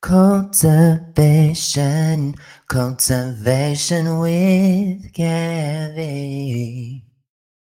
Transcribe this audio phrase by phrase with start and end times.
[0.00, 2.36] Kultivation,
[2.68, 7.02] kultivation with Kevie.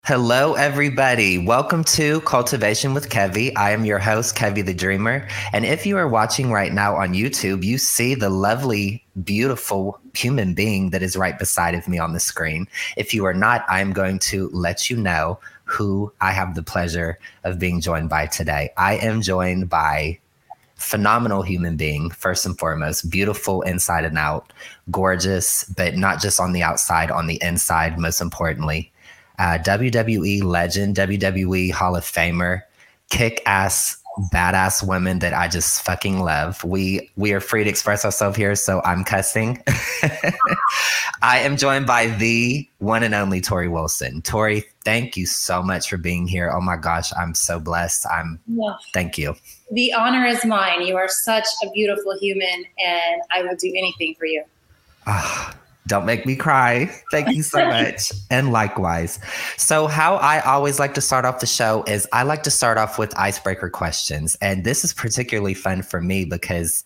[0.07, 1.37] Hello, everybody.
[1.37, 3.53] Welcome to Kultivation with Kevie.
[3.57, 5.29] I am your host, Kevie the Dreamer.
[5.53, 10.55] And if you are watching right now on YouTube, you see the lovely, beautiful human
[10.55, 12.67] being that is right beside of me on the screen.
[12.97, 17.19] If you are not, I'm going to let you know who I have the pleasure
[17.45, 18.71] of being joined by today.
[18.79, 20.21] I am joined by
[20.85, 24.53] phenomenal human being first and foremost beautiful inside and out
[24.91, 28.93] gorgeous but not just on the outside on the inside most importantly.
[29.39, 32.63] Uh, WWE legend, WWE Hall of Famer,
[33.11, 33.97] kick ass
[34.33, 36.63] badass women that I just fucking love.
[36.65, 39.63] We we are free to express ourselves here, so I'm cussing.
[41.23, 44.23] I am joined by the one and only Torrie Wilson.
[44.23, 46.51] Torrie, thank you so much for being here.
[46.51, 48.07] Oh my gosh, I'm so blessed.
[48.07, 48.75] I'm yeah.
[48.93, 49.35] thank you.
[49.71, 50.83] The honor is mine.
[50.83, 54.45] You are such a beautiful human, and I will do anything for you.
[55.07, 55.55] Ah,
[55.87, 56.87] Don't make me cry.
[57.11, 58.13] Thank you so much.
[58.31, 59.19] and likewise.
[59.57, 62.79] So, how I always like to start off the show is I like to start
[62.79, 64.37] off with icebreaker questions.
[64.41, 66.85] And this is particularly fun for me because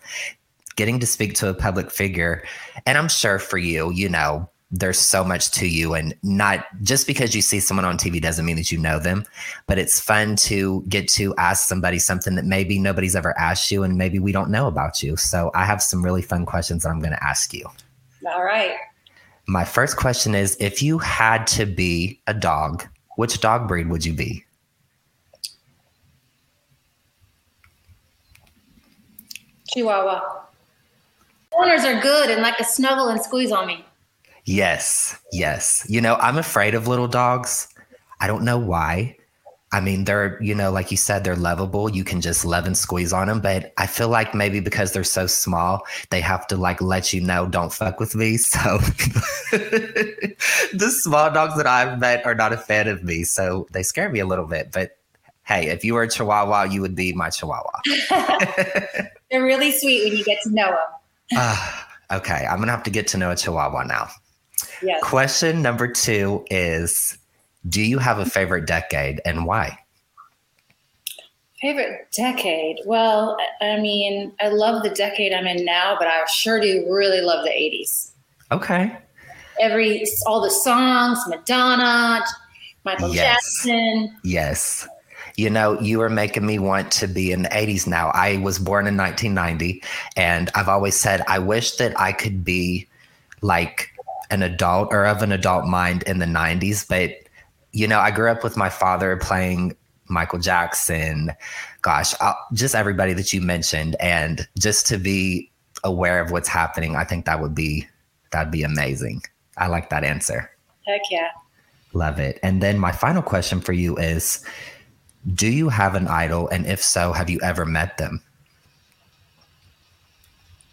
[0.76, 2.44] getting to speak to a public figure,
[2.86, 7.06] and I'm sure for you, you know, there's so much to you and not just
[7.06, 9.24] because you see someone on TV doesn't mean that you know them,
[9.66, 13.82] but it's fun to get to ask somebody something that maybe nobody's ever asked you
[13.82, 15.16] and maybe we don't know about you.
[15.16, 17.66] So I have some really fun questions that I'm going to ask you.
[18.34, 18.76] All right.
[19.46, 24.04] My first question is if you had to be a dog, which dog breed would
[24.04, 24.44] you be?
[29.72, 30.20] Chihuahua.
[31.58, 33.84] Owners are good and like to snuggle and squeeze on me.
[34.44, 35.84] Yes, yes.
[35.88, 37.68] You know, I'm afraid of little dogs.
[38.20, 39.17] I don't know why.
[39.70, 41.90] I mean, they're, you know, like you said, they're lovable.
[41.90, 43.40] You can just love and squeeze on them.
[43.40, 47.20] But I feel like maybe because they're so small, they have to like let you
[47.20, 48.38] know, don't fuck with me.
[48.48, 48.78] So
[49.50, 53.24] the small dogs that I've met are not a fan of me.
[53.24, 54.72] So they scare me a little bit.
[54.72, 54.96] But
[55.44, 57.80] hey, if you were a chihuahua, you would be my chihuahua.
[59.30, 60.78] they're really sweet when you get to know them.
[61.36, 62.46] uh, okay.
[62.48, 64.08] I'm going to have to get to know a chihuahua now.
[64.82, 65.02] Yes.
[65.02, 67.17] Question number two is
[67.68, 69.78] do you have a favorite decade and why?
[71.60, 72.78] Favorite decade?
[72.86, 77.20] Well, I mean, I love the decade I'm in now, but I sure do really
[77.20, 78.12] love the 80s.
[78.52, 78.96] Okay.
[79.60, 82.24] Every all the songs, Madonna,
[82.84, 83.42] Michael yes.
[83.42, 84.16] Jackson.
[84.22, 84.86] Yes.
[85.36, 88.10] You know, you are making me want to be in the 80s now.
[88.14, 89.82] I was born in 1990
[90.16, 92.86] and I've always said I wish that I could be
[93.40, 93.90] like
[94.30, 97.27] an adult or of an adult mind in the 90s, but
[97.72, 99.76] you know, I grew up with my father playing
[100.08, 101.32] Michael Jackson,
[101.82, 105.50] gosh, I'll, uh, just everybody that you mentioned, and just to be
[105.84, 107.86] aware of what's happening, I think that would be
[108.30, 109.22] that'd be amazing.
[109.56, 110.50] I like that answer.
[110.86, 111.28] Heck yeah.
[111.92, 112.38] Love it.
[112.42, 114.44] And then my final question for you is
[115.34, 118.22] do you have an idol and if so, have you ever met them?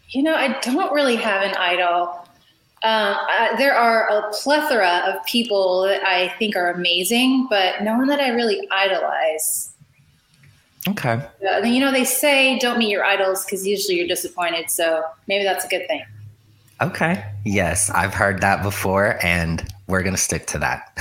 [0.09, 2.25] You know, I don't really have an idol.
[2.85, 7.97] Um, uh, there are a plethora of people that I think are amazing, but no
[7.97, 9.73] one that I really idolize.
[10.90, 11.19] Okay.
[11.51, 14.69] Uh, you know, they say don't meet your idols because usually you're disappointed.
[14.69, 16.06] So maybe that's a good thing.
[16.79, 17.25] Okay.
[17.44, 20.97] Yes, I've heard that before, and we're going to stick to that.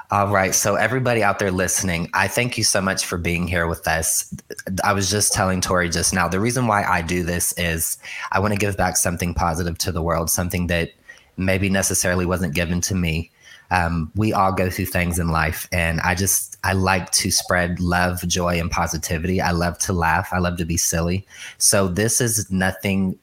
[0.10, 0.54] All right.
[0.54, 4.34] So, everybody out there listening, I thank you so much for being here with us.
[4.82, 7.96] I was just telling Torrie just now the reason why I do this is
[8.32, 10.90] I want to give back something positive to the world, something that
[11.36, 13.30] maybe necessarily wasn't given to me.
[13.70, 17.78] Um, we all go through things in life, and I just I like to spread
[17.78, 19.40] love, joy, and positivity.
[19.40, 20.30] I love to laugh.
[20.32, 21.24] I love to be silly.
[21.58, 23.16] So, this is nothing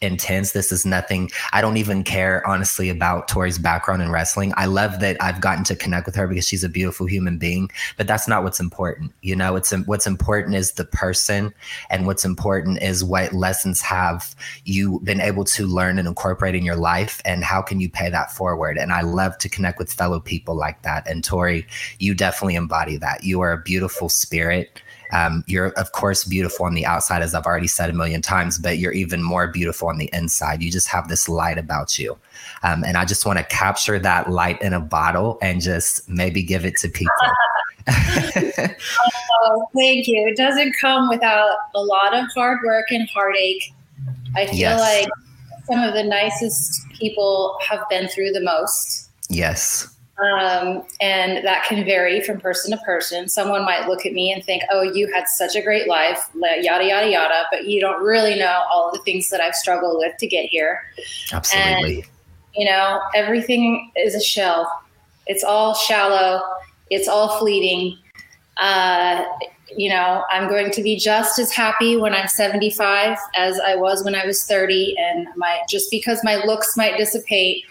[0.00, 0.52] intense.
[0.52, 1.30] This is nothing.
[1.52, 4.52] I don't even care, honestly, about Torrie's background in wrestling.
[4.56, 7.70] I love that I've gotten to connect with her because she's a beautiful human being,
[7.96, 9.12] but that's not what's important.
[9.22, 11.52] You know, it's what's important is the person,
[11.90, 14.34] and what's important is what lessons have
[14.64, 18.10] you been able to learn and incorporate in your life, and how can you pay
[18.10, 18.78] that forward.
[18.78, 21.08] And I love to connect with fellow people like that.
[21.08, 21.66] And Torrie,
[21.98, 23.24] you definitely embody that.
[23.24, 24.80] You are a beautiful spirit.
[25.12, 28.58] Um, you're, of course, beautiful on the outside, as I've already said a million times,
[28.58, 30.62] but you're even more beautiful on the inside.
[30.62, 32.18] You just have this light about you.
[32.62, 36.42] Um, and I just want to capture that light in a bottle and just maybe
[36.42, 37.12] give it to people.
[37.88, 40.26] oh, thank you.
[40.26, 43.72] It doesn't come without a lot of hard work and heartache.
[44.34, 44.80] I feel yes.
[44.80, 45.08] like
[45.66, 49.08] some of the nicest people have been through the most.
[49.28, 49.95] Yes.
[50.18, 53.28] Um, and that can vary from person to person.
[53.28, 56.86] Someone might look at me and think, oh, you had such a great life, yada,
[56.86, 60.26] yada, yada, but you don't really know all the things that I've struggled with to
[60.26, 60.80] get here.
[61.32, 61.96] Absolutely.
[61.96, 62.04] And,
[62.54, 64.70] you know, everything is a shell,
[65.26, 66.40] it's all shallow,
[66.88, 67.98] it's all fleeting.
[68.56, 69.22] Uh,
[69.76, 74.04] you know, I'm going to be just as happy when I'm 75 as I was
[74.04, 74.96] when I was 30.
[74.98, 77.64] And my just because my looks might dissipate,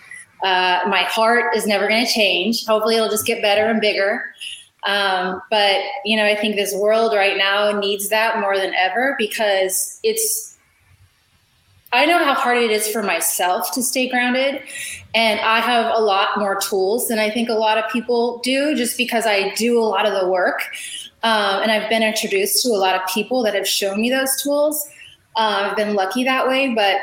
[0.44, 2.66] uh, my heart is never going to change.
[2.66, 4.24] Hopefully, it'll just get better and bigger.
[4.86, 9.16] Um, but you know, I think this world right now needs that more than ever
[9.18, 10.54] because it's.
[11.94, 14.62] I know how hard it is for myself to stay grounded,
[15.14, 18.76] and I have a lot more tools than I think a lot of people do,
[18.76, 20.62] just because I do a lot of the work.
[21.24, 24.42] Um, and I've been introduced to a lot of people that have shown me those
[24.44, 24.88] tools.
[25.36, 26.98] Uh, I've been lucky that way, but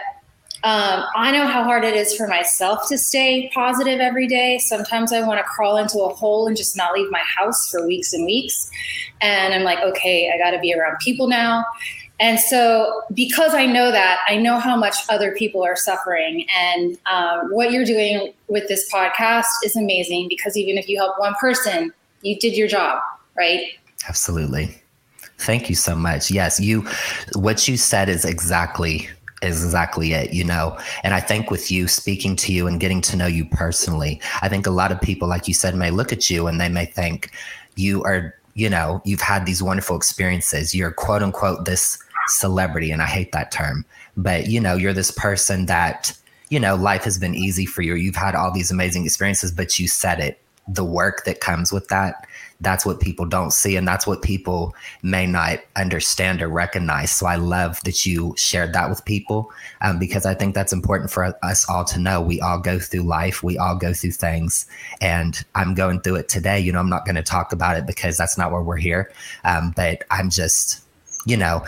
[0.64, 4.58] um, I know how hard it is for myself to stay positive every day.
[4.58, 7.84] Sometimes I want to crawl into a hole and just not leave my house for
[7.84, 8.70] weeks and weeks.
[9.20, 11.64] And I'm like, okay, I got to be around people now.
[12.20, 16.46] And so, because I know that, I know how much other people are suffering.
[16.56, 21.18] And um, what you're doing with this podcast is amazing because even if you help
[21.18, 23.00] one person, you did your job,
[23.36, 23.62] right?
[24.08, 24.80] Absolutely.
[25.38, 26.30] Thank you so much.
[26.30, 26.86] Yes, you
[27.34, 29.08] what you said is exactly
[29.42, 30.78] is exactly it, you know.
[31.02, 34.48] And I think with you speaking to you and getting to know you personally, I
[34.48, 36.86] think a lot of people, like you said, may look at you and they may
[36.86, 37.30] think
[37.76, 40.74] you are, you know, you've had these wonderful experiences.
[40.74, 41.98] You're quote unquote this
[42.28, 43.84] celebrity, and I hate that term,
[44.16, 46.16] but you know, you're this person that,
[46.50, 47.94] you know, life has been easy for you.
[47.94, 50.38] You've had all these amazing experiences, but you said it.
[50.68, 52.26] The work that comes with that
[52.62, 57.10] that's what people don't see and that's what people may not understand or recognize.
[57.10, 59.50] So i love that you shared that with people
[59.80, 62.20] um, because i think that's important for us all to know.
[62.20, 64.66] We all go through life we all go through things
[65.00, 66.60] and i'm going through it today.
[66.60, 69.12] You know i'm not going to talk about it because that's not where we're here
[69.44, 70.82] um, but i'm just
[71.26, 71.64] you know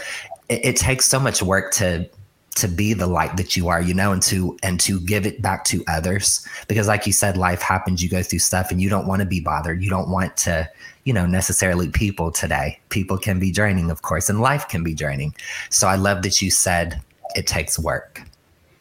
[0.48, 2.08] it, it takes so much work to
[2.54, 5.42] to be the light that you are you know and to and to give it
[5.42, 6.46] back to others.
[6.68, 9.26] Because like you said life happens you go through stuff and you don't want to
[9.26, 9.82] be bothered.
[9.82, 10.68] You don't want to
[11.04, 12.78] you know necessarily people today.
[12.90, 15.34] People can be draining of course and life can be draining.
[15.70, 17.00] So i love that you said
[17.34, 18.22] it takes work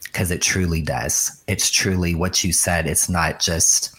[0.04, 1.42] because it truly does.
[1.48, 2.86] It's truly what you said.
[2.86, 3.94] It's not just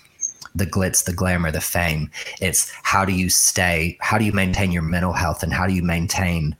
[0.55, 2.09] the glitz the glamour the fame.
[2.39, 5.73] It's how do you stay how do you maintain your mental health and how do
[5.73, 6.55] you maintain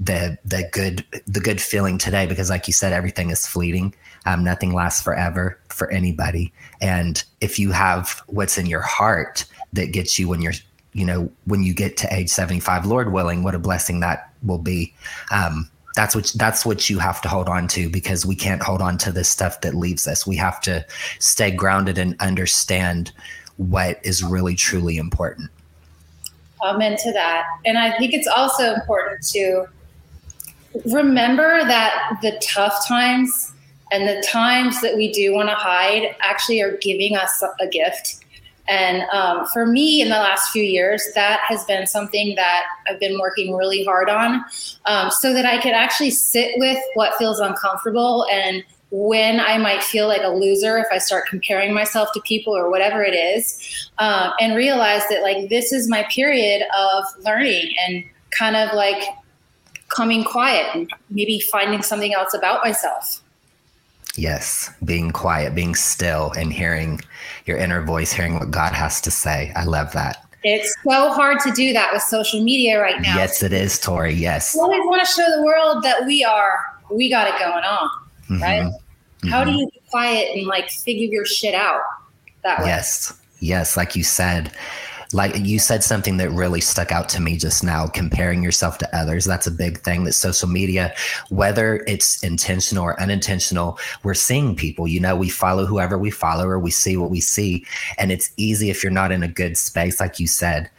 [0.00, 3.94] the the good the good feeling today because like you said everything is fleeting.
[4.26, 6.52] Um, nothing lasts forever for anybody.
[6.80, 9.44] And if you have what's in your heart
[9.74, 10.54] that gets you when you're
[10.94, 14.58] you know when you get to age 75 lord willing what a blessing that will
[14.58, 14.94] be.
[15.30, 18.80] Um, that's what that's what you have to hold on to because we can't hold
[18.80, 20.26] on to this stuff that leaves us.
[20.26, 20.84] We have to
[21.18, 23.12] stay grounded and understand
[23.56, 25.50] what is really truly important.
[26.62, 27.44] Amen to that.
[27.66, 29.66] And i think it's also important to
[30.84, 33.52] remember that the tough times
[33.92, 38.24] and the times that we do want to hide actually are giving us a gift.
[38.68, 43.00] And um, for me, in the last few years, that has been something that I've
[43.00, 44.44] been working really hard on
[44.86, 48.62] um, so that I could actually sit with what feels uncomfortable and
[48.92, 52.70] when I might feel like a loser if I start comparing myself to people or
[52.70, 58.04] whatever it is, um, and realize that like this is my period of learning and
[58.30, 59.02] kind of like
[59.90, 63.22] coming quiet and maybe finding something else about myself.
[64.16, 67.00] Yes, being quiet, being still, and hearing
[67.46, 69.52] your inner voice, hearing what God has to say.
[69.54, 70.24] I love that.
[70.42, 73.16] It's so hard to do that with social media right now.
[73.16, 74.18] Yes, it is, Torrie.
[74.18, 74.54] Yes.
[74.54, 76.58] We always want to show the world that we are,
[76.90, 77.90] we got it going on,
[78.28, 78.42] mm-hmm.
[78.42, 78.62] right?
[78.62, 79.28] Mm-hmm.
[79.28, 81.82] How do you be quiet and like figure your shit out
[82.42, 82.66] that way?
[82.66, 83.20] Yes.
[83.40, 83.76] Yes.
[83.76, 84.50] Like you said,
[85.12, 88.96] like you said something that really stuck out to me just now comparing yourself to
[88.96, 89.24] others.
[89.24, 90.94] That's a big thing that social media
[91.30, 96.46] whether it's intentional or unintentional we're seeing people you know we follow whoever we follow
[96.46, 97.64] or we see what we see.
[97.98, 100.70] And it's easy if you're not in a good space like you said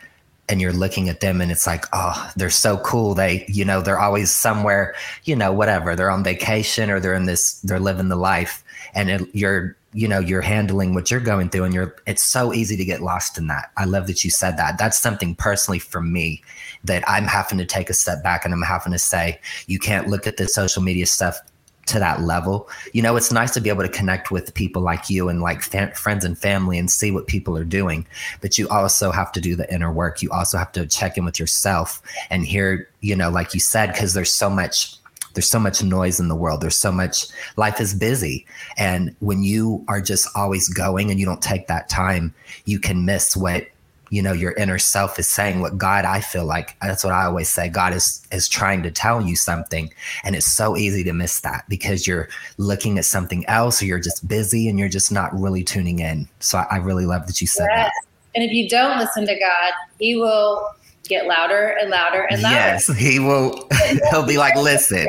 [0.49, 3.13] and you're looking at them and it's like oh they're so cool.
[3.13, 4.95] They you know they're always somewhere
[5.25, 5.95] you know whatever.
[5.95, 8.63] They're on vacation or they're in this they're living the life.
[8.93, 12.53] And it, you're you know you're handling what you're going through and you're it's so
[12.53, 13.71] easy to get lost in that.
[13.77, 14.77] I love that you said that.
[14.77, 16.41] That's something personally for me
[16.83, 20.07] that i'm having to take a step back and i'm having to say you can't
[20.07, 21.39] look at the social media stuff
[21.87, 22.69] to that level.
[22.93, 25.61] You know it's nice to be able to connect with people like you and like
[25.61, 28.05] fa- friends and family and see what people are doing
[28.39, 30.21] but you also have to do the inner work.
[30.21, 33.91] You also have to check in with yourself and hear you know like you said
[33.91, 34.95] because there's so much
[35.33, 36.61] there's so much noise in the world.
[36.61, 38.45] There's so much life is busy.
[38.77, 42.33] And when you are just always going and you don't take that time,
[42.65, 43.67] you can miss what
[44.11, 47.25] you know your inner self is saying what god i feel like that's what i
[47.25, 49.89] always say god is is trying to tell you something
[50.23, 53.99] and it's so easy to miss that because you're looking at something else or you're
[53.99, 57.39] just busy and you're just not really tuning in so i, I really love that
[57.39, 57.85] you said yes.
[57.85, 60.67] that and if you don't listen to god he will
[61.11, 62.55] get louder and louder and louder.
[62.55, 63.67] Yes, he will.
[64.11, 65.05] he'll be like, listen.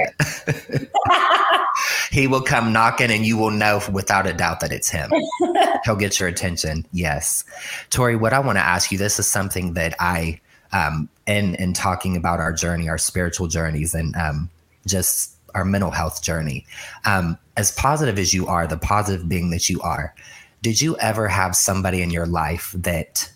[2.11, 5.11] he will come knocking, and you will know without a doubt that it's him.
[5.85, 6.85] he'll get your attention.
[6.93, 7.45] Yes,
[7.91, 8.19] Torrie.
[8.19, 8.99] What I want to ask you.
[8.99, 10.41] This is something that I,
[10.73, 14.51] um, in in talking about our journey, our spiritual journeys, and um,
[14.87, 16.67] just our mental health journey.
[17.05, 20.15] Um, as positive as you are, the positive being that you are,
[20.63, 23.31] did you ever have somebody in your life that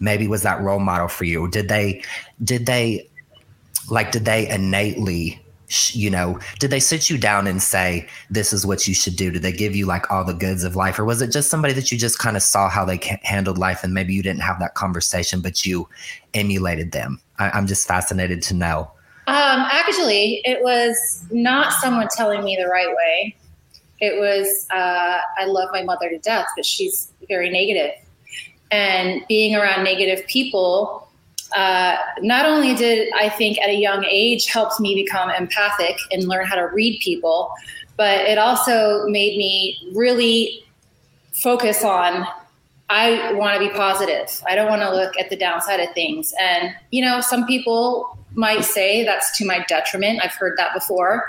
[0.00, 1.48] maybe was that role model for you?
[1.48, 2.02] Did they,
[2.42, 3.06] did they,
[3.88, 5.40] like, did they innately,
[5.92, 9.30] you know, did they sit you down and say, this is what you should do?
[9.30, 10.98] Did they give you like all the goods of life?
[10.98, 13.84] Or was it just somebody that you just kind of saw how they handled life
[13.84, 15.88] and maybe you didn't have that conversation, but you
[16.34, 17.20] emulated them?
[17.38, 18.90] I, I'm just fascinated to know.
[19.26, 23.36] Um, actually, it was not someone telling me the right way.
[24.00, 27.92] It was, uh, I love my mother to death, but she's very negative
[28.70, 31.08] and being around negative people
[31.56, 36.28] uh, not only did I think at a young age helped me become empathic and
[36.28, 37.50] learn how to read people,
[37.96, 40.64] but it also made me really
[41.32, 42.26] focus on
[42.88, 44.42] I want to be positive.
[44.48, 46.34] I don't want to look at the downside of things.
[46.40, 50.20] And, you know, some people might say that's to my detriment.
[50.24, 51.28] I've heard that before.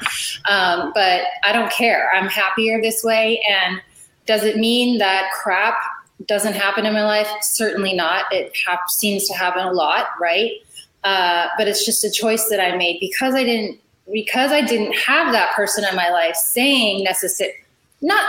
[0.50, 2.10] Um, but I don't care.
[2.16, 3.44] I'm happier this way.
[3.48, 3.80] And
[4.26, 5.76] does it mean that crap
[6.28, 7.28] doesn't happen in my life?
[7.42, 8.26] Certainly not.
[8.32, 10.52] It ha- seems to happen a lot, right?
[11.04, 13.80] Uh, but it's just a choice that I made because I didn't
[14.12, 17.54] because I didn't have that person in my life saying necessary
[18.02, 18.24] not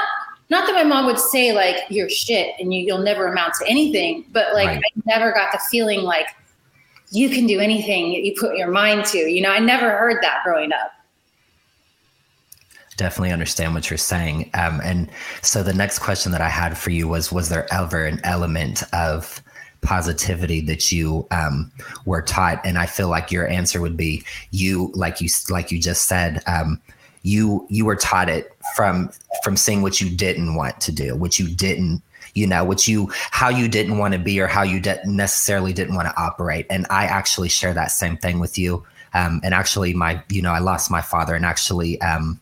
[0.48, 3.66] not that my mom would say like you're shit and you, you'll never amount to
[3.66, 4.82] anything, but like right.
[4.84, 6.26] I never got the feeling like
[7.10, 9.18] you can do anything you put your mind to.
[9.18, 10.92] You know, I never heard that growing up
[12.96, 14.50] definitely understand what you're saying.
[14.54, 15.10] Um, and
[15.42, 18.82] so the next question that I had for you was: Was there ever an element
[18.92, 19.42] of
[19.80, 21.70] positivity that you um,
[22.04, 22.64] were taught?
[22.64, 26.42] And I feel like your answer would be you, like you like you just said.
[26.46, 26.80] Um,
[27.24, 29.10] you you were taught it from
[29.44, 32.02] from seeing what you didn't want to do, what you didn't
[32.34, 35.72] you know what you how you didn't want to be or how you de- necessarily
[35.72, 38.82] didn't want to operate and i actually share that same thing with you
[39.14, 42.40] um, and actually my you know i lost my father and actually um,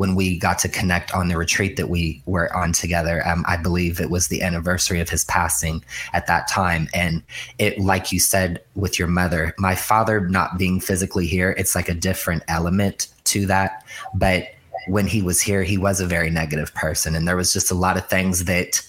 [0.00, 3.22] when we got to connect on the retreat that we were on together.
[3.28, 6.88] Um, I believe it was the anniversary of his passing at that time.
[6.94, 7.22] And
[7.58, 11.90] it, like you said with your mother, my father not being physically here, it's like
[11.90, 13.84] a different element to that.
[14.14, 14.44] But
[14.88, 17.14] when he was here, he was a very negative person.
[17.14, 18.80] And there was just a lot of things that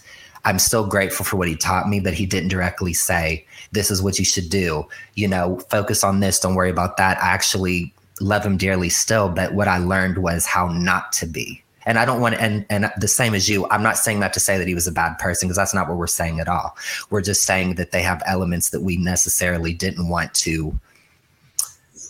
[0.46, 4.02] I'm still grateful for what he taught me, but he didn't directly say, this is
[4.02, 4.88] what you should do.
[5.16, 7.22] You know, focus on this, don't worry about that.
[7.22, 11.64] I actually love him dearly still, but what I learned was how not to be.
[11.86, 14.34] And I don't want to, and, and the same as you, I'm not saying that
[14.34, 16.48] to say that he was a bad person because that's not what we're saying at
[16.48, 16.78] all.
[17.10, 20.80] We're just saying that they have elements that we necessarily didn't want to.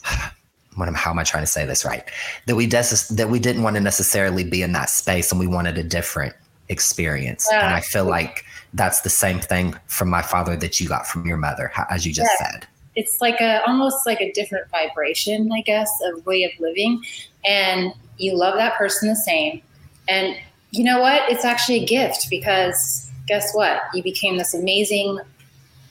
[0.76, 2.10] What am, how am I trying to say this right?
[2.46, 5.46] That we des- that we didn't want to necessarily be in that space, and we
[5.46, 6.34] wanted a different
[6.70, 7.46] experience.
[7.52, 7.66] Yeah.
[7.66, 11.28] And I feel like that's the same thing from my father that you got from
[11.28, 12.52] your mother, as you just yeah.
[12.52, 17.04] said it's like a almost like a different vibration, I guess, of way of living.
[17.46, 19.62] And you love that person the same.
[20.08, 20.36] And
[20.72, 21.30] you know what?
[21.32, 23.82] It's actually a gift because guess what?
[23.94, 25.20] You became this amazing,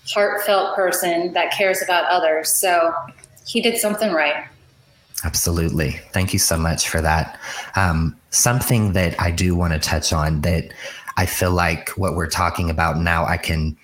[0.07, 2.53] heartfelt person that cares about others.
[2.53, 2.95] So
[3.47, 4.47] he did something right.
[5.25, 5.93] Absolutely.
[6.13, 7.39] Thank you so much for that.
[7.77, 10.73] Um, something that I do want to touch on that
[11.17, 13.77] I feel like what we're talking about now, I can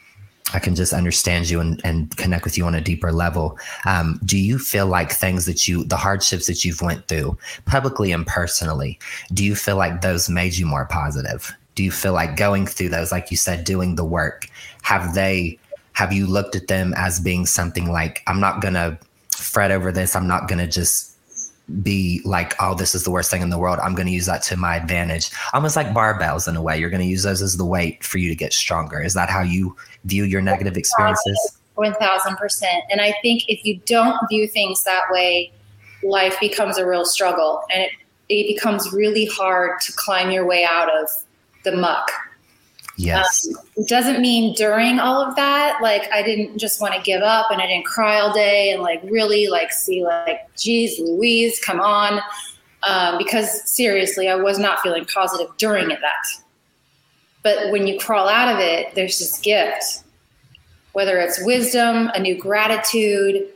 [0.54, 3.58] I can just understand you and, and connect with you on a deeper level.
[3.84, 8.12] Um, do you feel like things that you, the hardships that you've went through, publicly
[8.12, 8.98] and personally,
[9.34, 11.54] do you feel like those made you more positive?
[11.74, 14.46] Do you feel like going through those, like you said, doing the work,
[14.82, 15.58] have they,
[15.92, 18.98] have you looked at them as being something like, I'm not gonna
[19.30, 20.14] fret over this.
[20.14, 21.15] I'm not gonna just
[21.82, 23.78] be like, oh, this is the worst thing in the world.
[23.80, 25.30] I'm going to use that to my advantage.
[25.52, 26.78] Almost like barbells in a way.
[26.78, 29.00] You're going to use those as the weight for you to get stronger.
[29.00, 31.58] Is that how you view your negative experiences?
[31.76, 32.64] 1000%.
[32.90, 35.52] And I think if you don't view things that way,
[36.02, 37.90] life becomes a real struggle and it,
[38.28, 41.08] it becomes really hard to climb your way out of
[41.64, 42.10] the muck.
[42.96, 43.46] Yes.
[43.48, 47.22] Um, it doesn't mean during all of that, like I didn't just want to give
[47.22, 51.60] up and I didn't cry all day and like really like see like, geez, Louise,
[51.60, 52.20] come on.
[52.86, 56.42] um, because seriously, I was not feeling positive during it, that.
[57.42, 60.04] But when you crawl out of it, there's this gift,
[60.92, 63.48] whether it's wisdom, a new gratitude.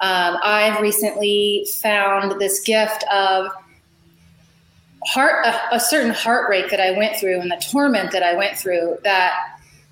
[0.00, 3.48] Um, I've recently found this gift of
[5.06, 8.34] heart, a, a certain heart rate that I went through and the torment that I
[8.34, 9.34] went through that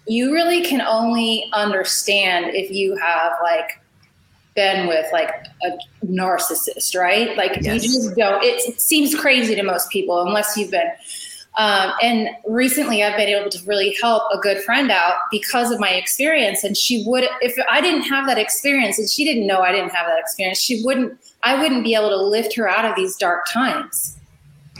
[0.06, 3.80] you really can only understand if you have like
[4.54, 5.30] been with like
[5.62, 7.36] a narcissist, right?
[7.36, 7.84] Like yes.
[7.84, 8.42] you just don't.
[8.42, 10.90] It, it, seems crazy to most people unless you've been.
[11.56, 15.80] Um, and recently, I've been able to really help a good friend out because of
[15.80, 16.64] my experience.
[16.64, 19.90] And she would, if I didn't have that experience, and she didn't know I didn't
[19.90, 21.18] have that experience, she wouldn't.
[21.42, 24.19] I wouldn't be able to lift her out of these dark times.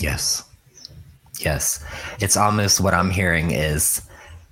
[0.01, 0.45] Yes.
[1.39, 1.85] Yes.
[2.21, 4.03] It's almost what I'm hearing is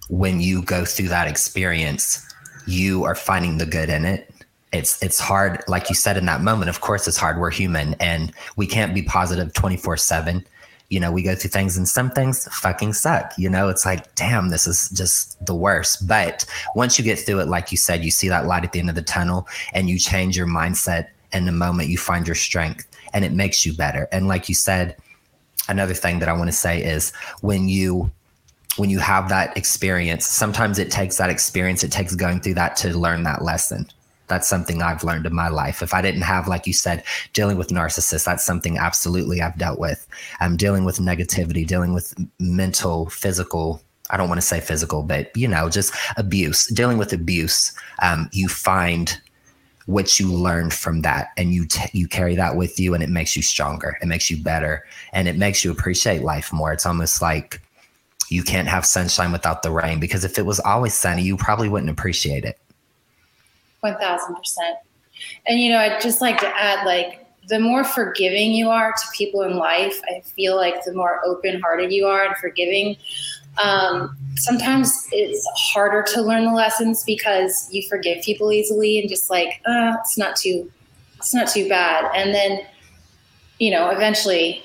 [0.09, 2.25] when you go through that experience,
[2.67, 4.33] you are finding the good in it.
[4.73, 6.69] It's it's hard, like you said in that moment.
[6.69, 7.39] Of course, it's hard.
[7.39, 10.47] We're human, and we can't be positive twenty four seven.
[10.91, 13.33] You know, we go through things, and some things fucking suck.
[13.39, 16.07] You know, it's like, damn, this is just the worst.
[16.07, 18.79] But once you get through it, like you said, you see that light at the
[18.79, 21.09] end of the tunnel, and you change your mindset.
[21.33, 24.07] In the moment, you find your strength, and it makes you better.
[24.13, 24.97] And like you said,
[25.69, 28.11] another thing that I want to say is when you
[28.77, 32.77] when you have that experience, sometimes it takes that experience, it takes going through that
[32.77, 33.89] to learn that lesson.
[34.29, 35.83] That's something I've learned in my life.
[35.83, 39.81] If I didn't have, like you said, dealing with narcissists, that's something absolutely I've dealt
[39.81, 40.07] with.
[40.39, 45.37] I'm dealing with negativity, dealing with mental, physical, I don't want to say physical, but
[45.37, 47.73] you know, just abuse, dealing with abuse.
[48.03, 49.21] Um, you find
[49.89, 51.29] what you learned from that.
[51.39, 53.97] And you t- you carry that with you and it makes you stronger.
[54.03, 56.73] It makes you better and it makes you appreciate life more.
[56.75, 57.63] It's almost like
[58.29, 61.71] you can't have sunshine without the rain because if it was always sunny you probably
[61.71, 62.59] wouldn't appreciate it.
[63.83, 64.37] 1000%
[65.47, 69.07] and you know i'd just like to add like the more forgiving you are to
[69.15, 72.97] people in life i feel like the more open-hearted you are and forgiving
[73.57, 79.31] um, sometimes it's harder to learn the lessons because you forgive people easily and just
[79.31, 80.71] like, uh, it's not too,
[81.17, 82.11] it's not too bad.
[82.15, 82.61] And then,
[83.59, 84.65] you know, eventually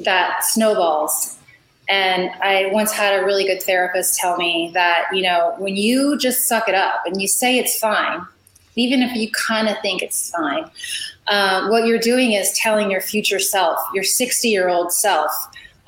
[0.00, 1.38] that snowballs.
[1.88, 6.18] And I once had a really good therapist tell me that, you know, when you
[6.18, 8.26] just suck it up and you say it's fine,
[8.74, 10.68] even if you kind of think it's fine,
[11.28, 15.30] uh, what you're doing is telling your future self, your 60 year old self,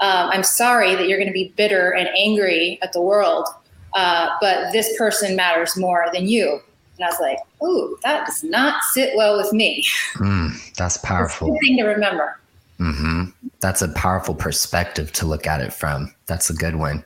[0.00, 3.48] um, I'm sorry that you're going to be bitter and angry at the world,
[3.94, 6.61] uh, but this person matters more than you.
[6.96, 9.84] And I was like, ooh, that does not sit well with me.
[10.14, 11.48] Mm, that's powerful.
[11.48, 12.38] That's thing to remember.
[12.80, 13.24] Mm-hmm.
[13.61, 16.14] That's a powerful perspective to look at it from.
[16.26, 17.04] That's a good one.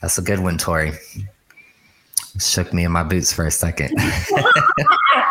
[0.00, 0.96] That's a good one, Torrie.
[2.38, 3.94] Shook me in my boots for a second.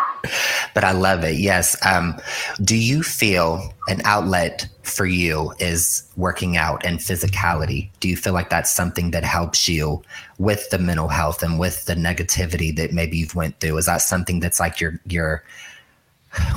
[0.74, 1.36] but I love it.
[1.36, 1.76] Yes.
[1.84, 2.20] Um,
[2.62, 7.90] do you feel an outlet for you is working out and physicality?
[8.00, 10.02] Do you feel like that's something that helps you
[10.38, 13.78] with the mental health and with the negativity that maybe you've went through?
[13.78, 15.42] Is that something that's like your your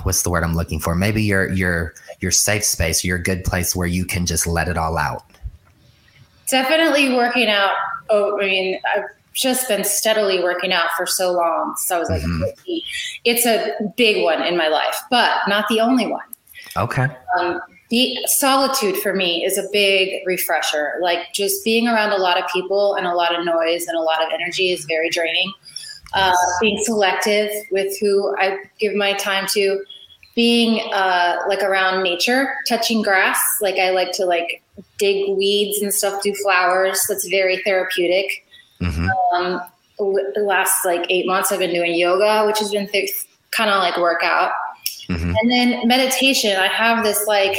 [0.04, 0.96] what's the word I'm looking for?
[0.96, 4.78] Maybe your your your safe space, your good place where you can just let it
[4.78, 5.24] all out.
[6.50, 7.74] Definitely working out.
[8.10, 11.76] Oh, I mean, I've just been steadily working out for so long.
[11.78, 12.44] So I was like, mm-hmm.
[13.26, 16.26] it's a big one in my life, but not the only one.
[16.78, 17.08] Okay.
[17.38, 20.94] Um, the solitude for me is a big refresher.
[21.02, 24.02] Like just being around a lot of people and a lot of noise and a
[24.02, 25.52] lot of energy is very draining.
[26.14, 29.84] Uh, being selective with who I give my time to,
[30.36, 33.40] being uh, like around nature, touching grass.
[33.62, 34.64] Like I like to like
[35.00, 37.04] dig weeds and stuff, do flowers.
[37.10, 38.46] That's very therapeutic.
[38.84, 39.08] Mm-hmm.
[39.36, 39.62] Um,
[39.98, 43.12] the last like eight months, I've been doing yoga, which has been th-
[43.52, 44.52] kind of like workout.
[45.08, 45.34] Mm-hmm.
[45.42, 46.58] And then meditation.
[46.58, 47.58] I have this like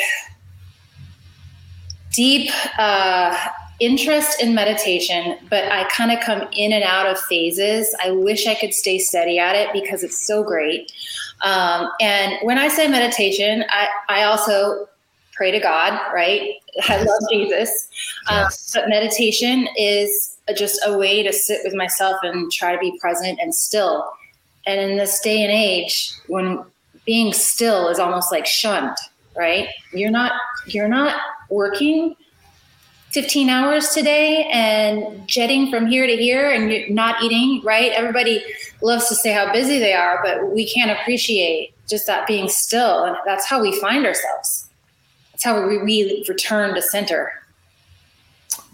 [2.12, 3.37] deep uh,
[3.80, 7.94] interest in meditation, but I kind of come in and out of phases.
[8.02, 10.92] I wish I could stay steady at it because it's so great.
[11.42, 14.88] Um, and when I say meditation, I, I also
[15.32, 16.54] pray to God, right?
[16.88, 17.88] I love Jesus.
[18.28, 18.76] Um, yes.
[18.76, 22.98] Um, but meditation is just a way to sit with myself and try to be
[23.00, 24.09] present and still.
[24.66, 26.64] And in this day and age, when
[27.07, 28.96] being still is almost like shunned,
[29.37, 29.68] right?
[29.92, 30.33] You're not
[30.66, 32.16] you're not working
[33.14, 37.92] 15 hours today and jetting from here to here and you're not eating, right?
[37.92, 38.42] Everybody
[38.83, 43.04] loves to say how busy they are, but we can't appreciate just that being still.
[43.04, 44.68] And that's how we find ourselves.
[45.30, 47.43] That's how we, we return to center.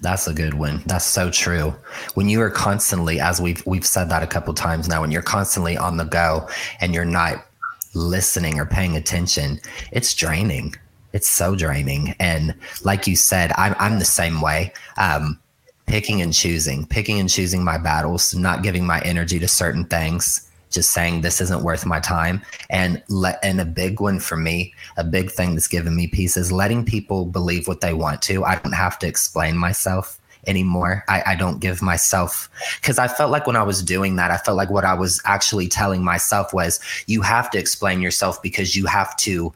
[0.02, 0.82] That's a good one.
[0.86, 1.74] That's so true.
[2.14, 5.20] When you are constantly, as we've we've said that a couple times now, when you're
[5.22, 6.48] constantly on the go
[6.80, 7.46] and you're not
[7.94, 9.60] listening or paying attention,
[9.92, 10.74] it's draining.
[11.12, 12.14] it's so draining.
[12.20, 14.72] And like you said, I'm, I'm the same way.
[14.96, 15.38] Um,
[15.86, 20.49] picking and choosing, picking and choosing my battles, not giving my energy to certain things,
[20.70, 22.42] just saying this isn't worth my time.
[22.70, 26.36] And let and a big one for me, a big thing that's given me peace
[26.36, 28.44] is letting people believe what they want to.
[28.44, 31.04] I don't have to explain myself anymore.
[31.08, 32.48] I, I don't give myself
[32.80, 35.20] because I felt like when I was doing that, I felt like what I was
[35.24, 39.52] actually telling myself was you have to explain yourself because you have to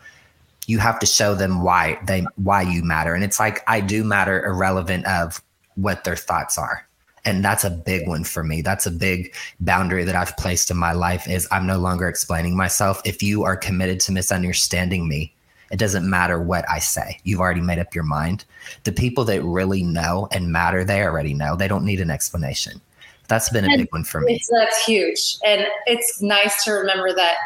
[0.66, 3.14] you have to show them why they why you matter.
[3.14, 5.42] And it's like I do matter irrelevant of
[5.76, 6.86] what their thoughts are
[7.24, 8.60] and that's a big one for me.
[8.62, 12.56] That's a big boundary that i've placed in my life is i'm no longer explaining
[12.56, 13.00] myself.
[13.04, 15.32] If you are committed to misunderstanding me
[15.70, 17.18] it doesn't matter what i say.
[17.24, 18.44] You've already made up your mind.
[18.84, 21.56] The people that really know and matter they already know.
[21.56, 22.80] They don't need an explanation.
[23.28, 24.40] That's been a and big one for me.
[24.50, 25.38] that's huge.
[25.46, 27.36] And it's nice to remember that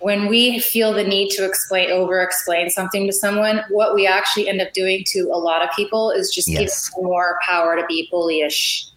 [0.00, 4.48] when we feel the need to explain over explain something to someone what we actually
[4.48, 6.88] end up doing to a lot of people is just yes.
[6.90, 8.90] giving more power to be bullyish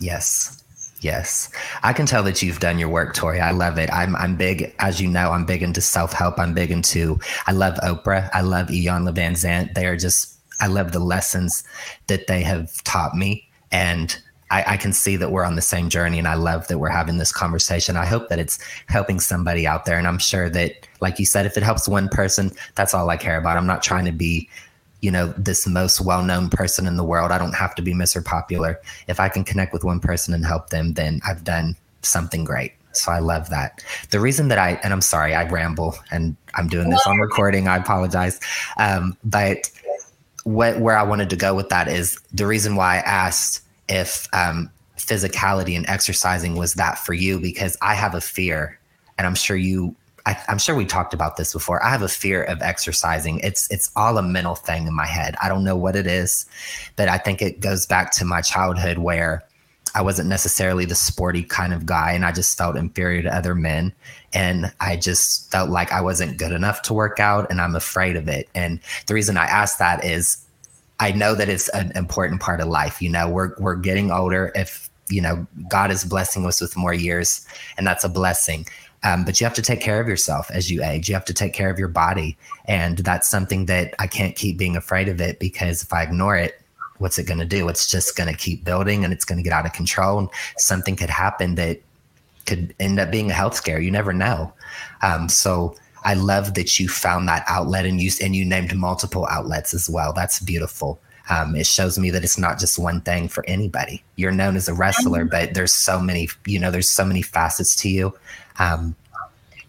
[0.00, 0.60] yes.
[1.00, 1.50] Yes.
[1.82, 3.38] I can tell that you've done your work torrie.
[3.40, 3.92] I love it.
[3.92, 6.38] I'm i'm big as you know i'm big into self-help.
[6.38, 8.30] I'm big into i love oprah.
[8.32, 11.62] I love iyanla vanzant they are just i love the lessons
[12.06, 13.46] that they have taught me.
[13.70, 14.18] And
[14.54, 16.88] I, I, can see that we're on the same journey and I love that we're
[16.88, 17.96] having this conversation.
[17.96, 19.98] I hope that it's helping somebody out there.
[19.98, 23.16] And I'm sure that, like you said, if it helps one person, that's all I
[23.16, 23.56] care about.
[23.56, 24.48] I'm not trying to be,
[25.00, 27.32] you know, this most well known person in the world.
[27.32, 28.24] I don't have to be Mr.
[28.24, 28.80] Popular.
[29.08, 32.74] If I can connect with one person and help them, then I've done something great.
[32.92, 33.82] So I love that.
[34.10, 37.66] The reason that I, and I'm sorry, I ramble and I'm doing this on recording,
[37.66, 38.38] I apologize.
[38.76, 39.68] Um, but
[40.44, 44.26] what, where I wanted to go with that is the reason why I asked if
[44.32, 48.78] um, physicality and exercising was that for you because I have a fear,
[49.18, 49.94] and I'm sure you.
[50.26, 51.84] I, I'm sure we talked about this before.
[51.84, 53.40] I have a fear of exercising.
[53.40, 55.36] It's it's all a mental thing in my head.
[55.42, 56.46] I don't know what it is,
[56.96, 59.42] but I think it goes back to my childhood where
[59.94, 63.54] I wasn't necessarily the sporty kind of guy, and I just felt inferior to other
[63.54, 63.92] men.
[64.32, 68.16] And I just felt like I wasn't good enough to work out, and I'm afraid
[68.16, 68.48] of it.
[68.54, 70.43] And the reason I asked that is
[71.00, 73.02] I know that it's an important part of life.
[73.02, 74.52] You know, we're we're getting older.
[74.54, 78.66] If you know, God is blessing us with more years, and that's a blessing.
[79.02, 81.08] Um, but you have to take care of yourself as you age.
[81.08, 84.56] You have to take care of your body, and that's something that I can't keep
[84.56, 86.60] being afraid of it because if I ignore it,
[86.98, 87.68] what's it going to do?
[87.68, 90.18] It's just going to keep building, and it's going to get out of control.
[90.18, 91.80] And something could happen that
[92.46, 93.80] could end up being a health scare.
[93.80, 94.52] You never know.
[95.02, 99.26] Um, so I love that you found that outlet and you and you named multiple
[99.30, 100.12] outlets as well.
[100.12, 101.00] That's beautiful.
[101.30, 104.04] Um, it shows me that it's not just one thing for anybody.
[104.16, 105.30] You're known as a wrestler, mm-hmm.
[105.30, 108.14] but there's so many, you know, there's so many facets to you.
[108.58, 108.94] Um,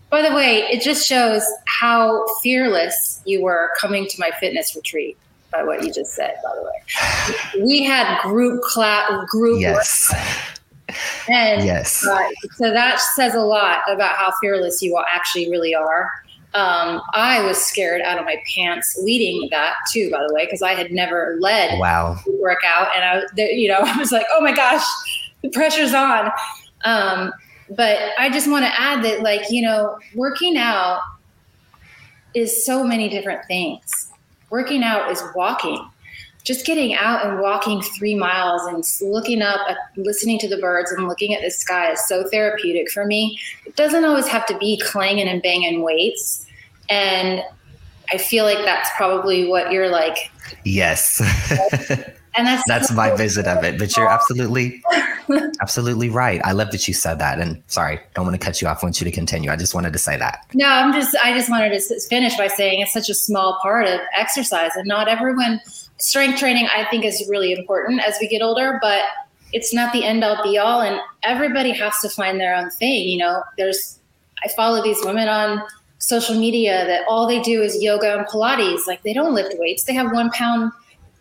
[0.09, 5.17] by the way, it just shows how fearless you were coming to my fitness retreat
[5.51, 7.63] by what you just said, by the way.
[7.63, 9.61] We had group class, group.
[9.61, 10.13] Yes.
[11.29, 12.05] And yes.
[12.05, 12.19] Uh,
[12.57, 16.09] so that says a lot about how fearless you actually really are
[16.55, 20.61] um, I was scared out of my pants leading that too, by the way, because
[20.61, 24.53] I had never led wow workout, and I, you know, I was like, oh my
[24.53, 24.83] gosh,
[25.41, 26.31] the pressure's on.
[26.85, 27.33] Um,
[27.69, 31.01] but I just want to add that, like, you know, working out
[32.33, 34.11] is so many different things.
[34.49, 35.89] Working out is walking.
[36.43, 40.91] Just getting out and walking three miles and looking up, at, listening to the birds
[40.91, 43.39] and looking at the sky is so therapeutic for me.
[43.65, 46.44] It doesn't always have to be clanging and banging weights
[46.89, 47.43] and
[48.11, 50.31] I feel like that's probably what you're like.
[50.63, 51.21] Yes.
[52.35, 53.79] and that's that's my visit of it.
[53.79, 54.83] But you're absolutely
[55.61, 56.41] absolutely right.
[56.43, 57.39] I love that you said that.
[57.39, 58.83] And sorry, don't want to cut you off.
[58.83, 59.51] I want you to continue.
[59.51, 60.45] I just wanted to say that.
[60.53, 63.87] No, I'm just I just wanted to finish by saying it's such a small part
[63.87, 65.61] of exercise and not everyone
[65.97, 69.03] strength training I think is really important as we get older, but
[69.53, 73.07] it's not the end all be all and everybody has to find their own thing,
[73.07, 73.43] you know.
[73.57, 73.99] There's
[74.43, 75.63] I follow these women on
[76.05, 78.85] social media that all they do is yoga and Pilates.
[78.85, 79.85] Like they don't lift weights.
[79.85, 80.71] They have one pound,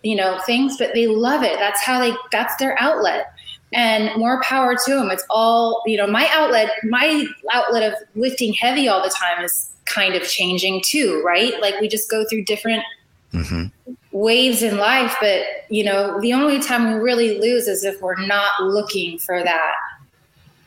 [0.02, 1.58] you know, things, but they love it.
[1.58, 3.32] That's how they, that's their outlet.
[3.72, 5.10] And more power to them.
[5.10, 9.70] It's all, you know, my outlet, my outlet of lifting heavy all the time is
[9.86, 11.58] kind of changing too, right?
[11.62, 12.84] Like we just go through different
[13.32, 13.94] mm-hmm.
[14.12, 15.16] waves in life.
[15.18, 19.42] But, you know, the only time we really lose is if we're not looking for
[19.42, 19.72] that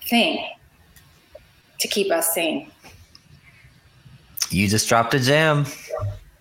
[0.02, 0.44] thing
[1.80, 2.72] to keep us sane.
[4.50, 5.66] You just dropped a gem.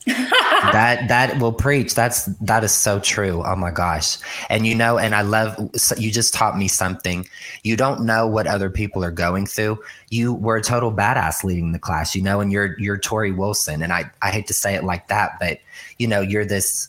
[0.06, 1.94] that that will preach.
[1.94, 3.42] That's that is so true.
[3.44, 4.18] Oh my gosh.
[4.48, 5.58] And you know and i love
[5.96, 7.26] you just taught me something.
[7.64, 9.82] You don't know what other people are going through.
[10.10, 13.82] You were a total badass leading the class you know and you're you're torrie wilson.
[13.82, 15.58] And i i hate to say it like that but
[15.98, 16.88] you know you're this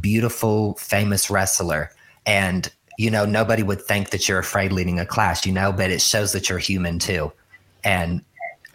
[0.00, 1.90] beautiful famous wrestler.
[2.26, 5.90] And you know nobody would think that you're afraid leading a class you know but
[5.90, 7.32] it shows that you're human too.
[7.82, 8.22] And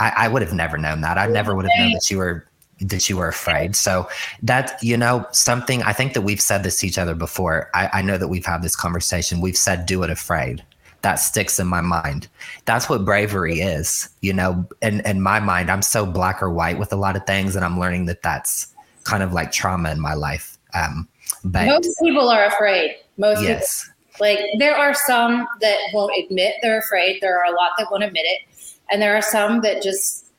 [0.02, 1.18] I, I would have never known that.
[1.18, 2.46] I never would have known that you were
[2.82, 3.76] that you were afraid.
[3.76, 4.10] So
[4.42, 7.70] that, you know, something I think that we've said this to each other before.
[7.76, 9.40] I, I know that we've had this conversation.
[9.40, 10.64] We've said, do it afraid.
[11.04, 12.28] That sticks in my mind.
[12.66, 16.80] That's what bravery is, you know, in, in my mind, I'm so black or white
[16.80, 17.56] with a lot of things.
[17.56, 20.58] And I'm learning that that's kind of like trauma in my life.
[20.74, 21.08] Um,
[21.44, 22.96] but most people are afraid.
[23.18, 23.84] Most yes.
[23.84, 23.92] People.
[24.20, 27.20] Like there are some that won't admit they're afraid.
[27.22, 28.42] There are a lot that won't admit it.
[28.92, 30.32] And there are some that just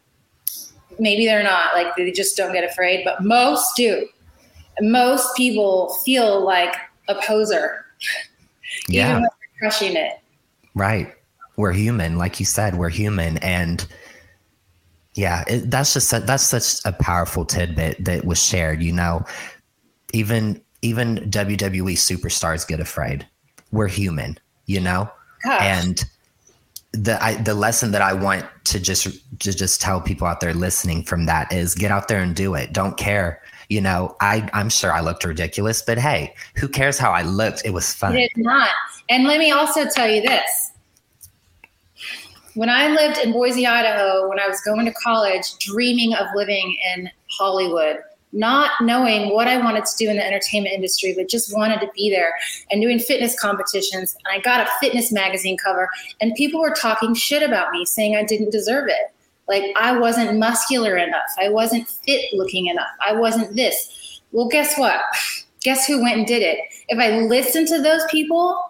[0.98, 4.06] maybe they're not like they just don't get afraid, but most do.
[4.80, 6.74] Most people feel like
[7.08, 7.84] a poser,
[8.88, 9.10] yeah.
[9.10, 10.20] even when they're crushing it.
[10.74, 11.12] Right.
[11.56, 12.76] We're human, like you said.
[12.76, 13.86] We're human, and
[15.14, 18.82] yeah, it, that's just a, that's such a powerful tidbit that was shared.
[18.82, 19.24] You know,
[20.14, 23.26] even even WWE superstars get afraid.
[23.70, 25.10] We're human, you know,
[25.44, 25.62] Gosh.
[25.62, 26.04] and
[26.92, 29.04] the I, the lesson that I want to just
[29.40, 32.54] to just tell people out there listening from that is get out there and do
[32.54, 32.72] it.
[32.72, 33.40] Don't care.
[33.68, 37.62] You know, I I'm sure I looked ridiculous, but hey, who cares how I looked?
[37.64, 38.12] It was fun.
[38.12, 38.70] Did not.
[39.08, 40.72] And let me also tell you this.
[42.54, 46.76] When I lived in Boise, Idaho, when I was going to college, dreaming of living
[46.94, 48.00] in Hollywood,
[48.32, 51.90] not knowing what I wanted to do in the entertainment industry, but just wanted to
[51.94, 52.34] be there
[52.70, 54.16] and doing fitness competitions.
[54.24, 55.88] And I got a fitness magazine cover,
[56.20, 59.14] and people were talking shit about me, saying I didn't deserve it.
[59.48, 64.20] Like I wasn't muscular enough, I wasn't fit looking enough, I wasn't this.
[64.32, 65.00] Well, guess what?
[65.64, 66.58] Guess who went and did it?
[66.88, 68.60] If I listened to those people,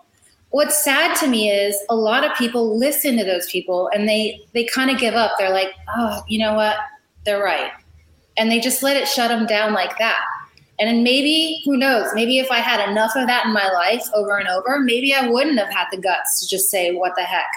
[0.51, 4.38] what's sad to me is a lot of people listen to those people and they
[4.53, 5.33] they kind of give up.
[5.38, 6.77] They're like, oh, you know what?
[7.25, 7.72] They're right
[8.37, 10.21] and they just let it shut them down like that.
[10.79, 14.05] And then maybe, who knows, maybe if I had enough of that in my life
[14.14, 17.23] over and over, maybe I wouldn't have had the guts to just say, what the
[17.23, 17.51] heck.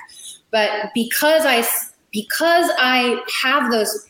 [0.51, 1.65] But because I,
[2.11, 4.07] because I have those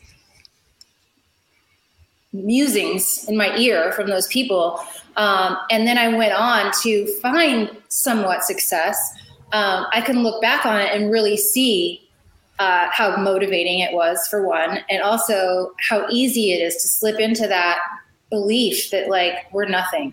[2.32, 4.80] musings in my ear from those people,
[5.16, 8.98] um, and then I went on to find somewhat success,
[9.52, 12.05] um, I can look back on it and really see
[12.58, 17.20] uh, how motivating it was for one, and also how easy it is to slip
[17.20, 17.80] into that
[18.30, 20.12] belief that like we're nothing.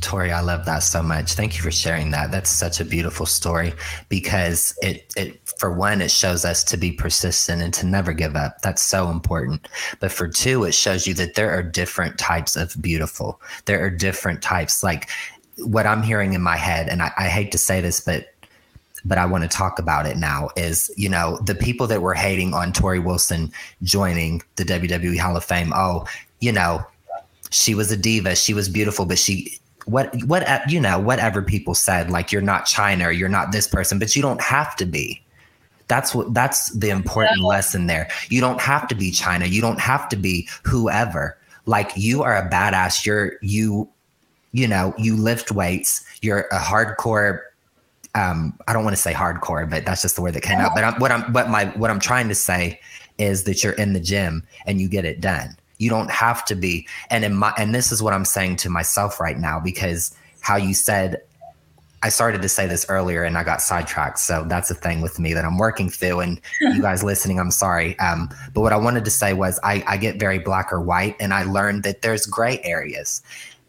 [0.00, 1.32] Torrie, I love that so much.
[1.32, 2.30] Thank you for sharing that.
[2.30, 3.74] That's such a beautiful story
[4.08, 8.36] because it, it, for one, it shows us to be persistent and to never give
[8.36, 8.62] up.
[8.62, 9.68] That's so important.
[9.98, 13.40] But for two, it shows you that there are different types of beautiful.
[13.64, 14.84] There are different types.
[14.84, 15.10] Like
[15.58, 18.32] what I'm hearing in my head, and I, I hate to say this, but
[19.04, 22.14] but I want to talk about it now is, you know, the people that were
[22.14, 25.72] hating on Torrie Wilson joining the WWE Hall of Fame.
[25.74, 26.06] Oh,
[26.40, 26.84] you know,
[27.50, 28.34] she was a diva.
[28.34, 32.66] She was beautiful, but she, what, what, you know, whatever people said, like you're not
[32.66, 35.22] Chyna or you're not this person, but you don't have to be.
[35.86, 38.08] That's what, that's the important lesson there.
[38.28, 41.38] You don't have to be Chyna, You don't have to be whoever.
[41.64, 43.06] Like you are a badass.
[43.06, 43.88] You're, you,
[44.52, 46.04] you know, you lift weights.
[46.20, 47.40] You're a hardcore
[48.18, 50.72] um, I don't want to say hardcore, but that's just the word that came out.
[50.74, 52.80] But I'm, what I'm, what my, what I'm trying to say
[53.18, 55.56] is that you're in the gym and you get it done.
[55.78, 56.88] You don't have to be.
[57.10, 60.56] And in my, and this is what I'm saying to myself right now because how
[60.56, 61.22] you said,
[62.02, 64.18] I started to say this earlier and I got sidetracked.
[64.18, 66.20] So that's a thing with me that I'm working through.
[66.20, 67.98] And you guys listening, I'm sorry.
[67.98, 71.16] Um, but what I wanted to say was I, I get very black or white
[71.20, 73.22] and I learned that there's gray areas.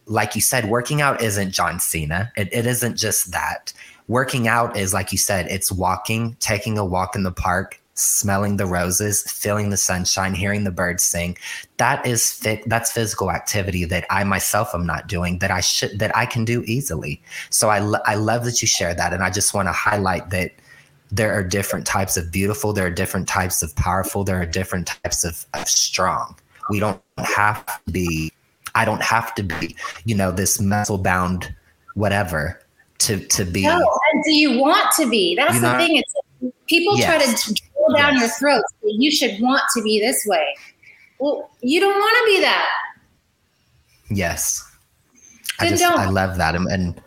[0.05, 2.31] Like you said, working out isn't John Cena.
[2.35, 3.73] It, it isn't just that
[4.09, 8.57] working out is like you said, it's walking, taking a walk in the park, smelling
[8.57, 11.37] the roses, feeling the sunshine, hearing the birds sing.
[11.77, 12.67] That is fit.
[12.67, 16.43] That's physical activity that I myself am not doing that I should that I can
[16.43, 17.21] do easily.
[17.49, 20.51] So I I love that you share that, and I just want to highlight that
[21.11, 24.87] there are different types of beautiful, there are different types of powerful, there are different
[24.87, 26.35] types of, of strong.
[26.69, 28.31] We don't have to be.
[28.75, 31.53] I don't have to be, you know, this muscle bound
[31.95, 32.61] whatever
[32.99, 33.63] to to be.
[33.63, 35.35] No, and do you want to be?
[35.35, 35.97] That's the thing.
[35.97, 37.05] It's people yes.
[37.05, 38.21] try to drill down yes.
[38.21, 38.63] your throat.
[38.83, 40.55] You should want to be this way.
[41.19, 42.69] Well, you don't want to be that.
[44.09, 44.65] Yes.
[45.59, 45.99] Then I just don't.
[45.99, 47.01] I love that, and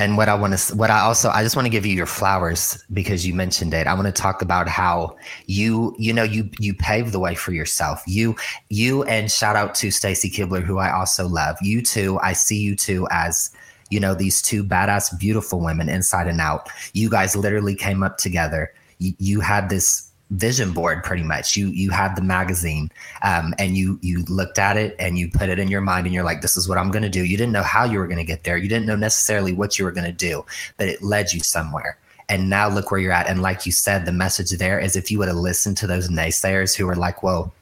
[0.00, 2.06] and what I want to, what I also, I just want to give you your
[2.06, 3.86] flowers because you mentioned it.
[3.86, 7.52] I want to talk about how you, you know, you you paved the way for
[7.52, 8.02] yourself.
[8.06, 8.34] You,
[8.70, 11.58] you, and shout out to Stacy Keibler, who I also love.
[11.60, 12.18] You too.
[12.22, 13.50] I see you too as,
[13.90, 16.68] you know, these two badass, beautiful women, inside and out.
[16.92, 18.72] You guys literally came up together.
[18.98, 21.56] You, you had this vision board pretty much.
[21.56, 22.90] You you had the magazine
[23.22, 26.14] um, and you you looked at it and you put it in your mind and
[26.14, 27.24] you're like this is what i'm going to do.
[27.24, 28.56] You didn't know how you were going to get there.
[28.56, 30.44] You didn't know necessarily what you were going to do
[30.76, 31.98] but it led you somewhere.
[32.28, 33.26] And now look where you're at.
[33.26, 36.08] And like you said the message there is if you would have listened to those
[36.08, 37.52] naysayers who were like well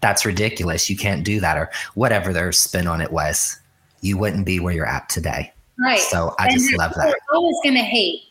[0.00, 0.88] that's ridiculous.
[0.88, 3.58] You can't do that or whatever their spin on it was
[4.00, 7.56] you wouldn't be where you're at today right so i and just love that always
[7.62, 8.22] going to hate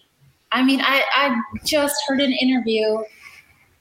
[0.52, 2.98] i mean i i just heard an interview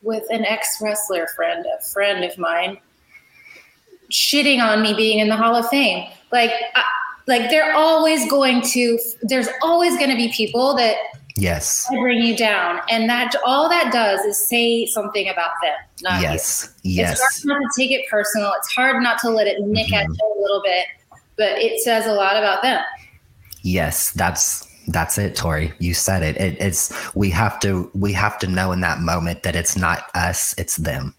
[0.07, 2.79] with an ex wrestler friend, a friend of mine,
[4.11, 6.09] shitting on me being in the Hall of Fame.
[6.33, 6.85] Like, I,
[7.27, 8.99] like they're always going to.
[9.23, 10.97] There's always going to be people that
[11.37, 15.75] yes bring you down, and that all that does is say something about them.
[16.03, 17.03] Not yes, you.
[17.03, 17.21] yes.
[17.21, 18.53] It's hard not to take it personal.
[18.57, 19.95] It's hard not to let it nick mm-hmm.
[19.95, 20.87] at you a little bit,
[21.37, 22.83] but it says a lot about them.
[23.63, 25.73] Yes, that's that's it, Torrie.
[25.79, 26.37] You said it.
[26.37, 26.61] it.
[26.61, 30.55] It's we have to we have to know in that moment that it's not us,
[30.59, 31.15] it's them.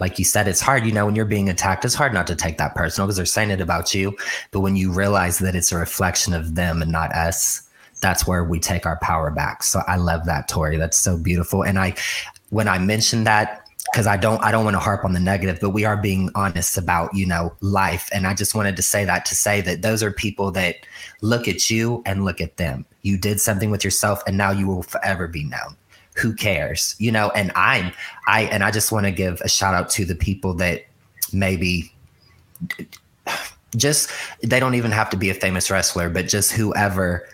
[0.00, 2.36] Like you said, it's hard, you know, when you're being attacked, it's hard not to
[2.36, 4.16] take that personal because they're saying it about you.
[4.52, 7.68] But when you realize that it's a reflection of them and not us,
[8.00, 9.64] that's where we take our power back.
[9.64, 10.78] So I love that, Torrie.
[10.78, 11.64] That's so beautiful.
[11.64, 11.94] And I
[12.50, 15.58] when I mentioned that, because I don't I don't want to harp on the negative,
[15.60, 18.08] but we are being honest about, you know, life.
[18.12, 20.76] And I just wanted to say that to say that those are people that
[21.20, 22.84] look at you and look at them.
[23.02, 25.76] You did something with yourself and now you will forever be known.
[26.16, 26.96] Who cares?
[26.98, 27.92] You know, and I'm
[28.26, 30.84] I and I just want to give a shout out to the people that
[31.32, 31.92] maybe
[33.76, 34.10] just
[34.42, 37.26] they don't even have to be a famous wrestler, but just whoever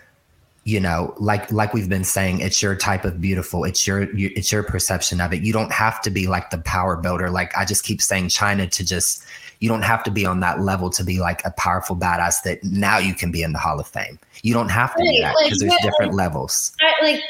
[0.65, 4.51] you know like like we've been saying it's your type of beautiful it's your, it's
[4.51, 7.63] your perception of it you don't have to be like the power builder like i
[7.63, 9.23] just keep saying chyna to just
[9.59, 12.61] you don't have to be on that level to be like a powerful badass that
[12.63, 15.21] now you can be in the hall of fame you don't have to right, do
[15.21, 17.21] that because like, there's different like, levels I, like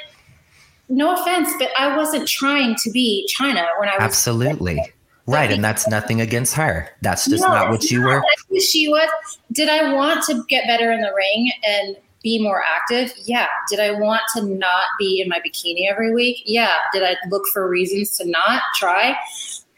[0.87, 4.79] no offense but i wasn't trying to be chyna when i was absolutely
[5.27, 6.87] Right, and that's nothing against her.
[7.01, 8.23] That's just no, not what you were.
[8.59, 9.09] She was.
[9.53, 13.13] Did I want to get better in the ring and be more active?
[13.23, 13.47] Yeah.
[13.69, 16.41] Did I want to not be in my bikini every week?
[16.43, 16.73] Yeah.
[16.91, 19.15] Did I look for reasons to not try?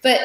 [0.01, 0.21] But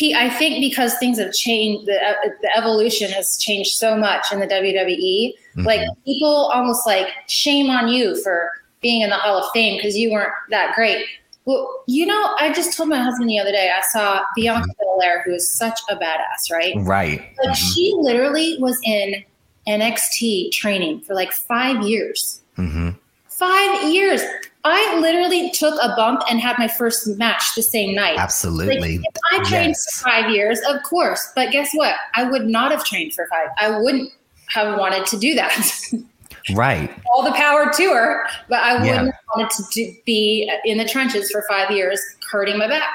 [0.00, 4.38] I think because things have changed, the, uh, the evolution has changed so much in
[4.38, 5.32] the WWE.
[5.32, 5.62] Mm-hmm.
[5.64, 8.48] Like people almost like shame on you for
[8.80, 11.04] being in the Hall of Fame because you weren't that great.
[11.46, 14.68] Well, you know, I just told my husband the other day, I saw Bianca.
[14.78, 16.74] Belair, who is such a badass, right?
[16.78, 17.32] Right.
[17.36, 17.54] But mm-hmm.
[17.54, 19.24] she literally was in
[19.70, 22.40] NXT training for like five years.
[22.58, 22.90] Mm-hmm.
[23.28, 24.22] Five years.
[24.64, 28.18] I literally took a bump and had my first match the same night.
[28.18, 28.98] Absolutely.
[28.98, 30.00] Like, if I trained yes.
[30.00, 31.32] for five years, of course.
[31.34, 31.94] But guess what?
[32.14, 33.48] I would not have trained for five.
[33.58, 34.12] I wouldn't
[34.50, 35.92] have wanted to do that.
[36.54, 36.94] right.
[37.12, 39.04] All the power to her, but I wouldn't yeah.
[39.04, 42.94] have wanted to do, be in the trenches for five years, hurting my back.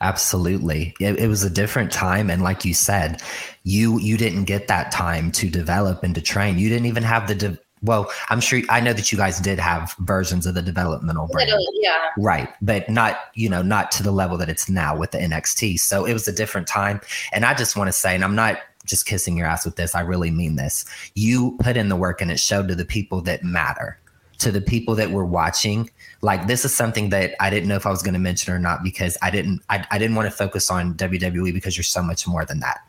[0.00, 0.94] Absolutely.
[1.00, 2.30] It, it, was a different time.
[2.30, 3.22] And like you said,
[3.64, 6.58] you you didn't get that time to develop and to train.
[6.58, 9.58] You didn't even have the de- well, I'm sure I know that you guys did
[9.58, 11.50] have versions of the developmental brand.
[11.80, 11.96] yeah.
[12.16, 12.48] Right.
[12.62, 15.80] But not, you know, not to the level that it's now with the NXT.
[15.80, 17.00] So it was a different time.
[17.32, 19.94] And I just want to say, and I'm not just kissing your ass with this,
[19.94, 20.84] I really mean this.
[21.14, 23.98] You put in the work and it showed to the people that matter
[24.38, 25.88] to the people that were watching
[26.20, 28.58] like this is something that i didn't know if i was going to mention or
[28.58, 32.02] not because i didn't I, I didn't want to focus on wwe because you're so
[32.02, 32.80] much more than that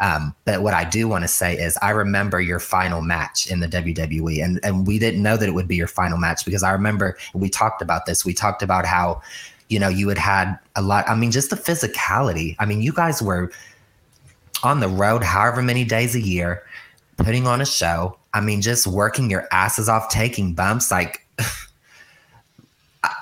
[0.00, 3.60] um, but what i do want to say is i remember your final match in
[3.60, 6.62] the wwe and, and we didn't know that it would be your final match because
[6.62, 9.20] i remember we talked about this we talked about how
[9.68, 12.92] you know you had had a lot i mean just the physicality i mean you
[12.92, 13.50] guys were
[14.62, 16.62] on the road however many days a year
[17.16, 20.90] putting on a show I mean, just working your asses off, taking bumps.
[20.90, 21.26] Like,